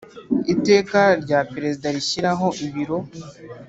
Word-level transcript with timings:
Iteka 0.53 0.99
rya 1.23 1.39
Perezida 1.53 1.87
rishyiraho 1.95 2.47
ibiro 2.65 2.97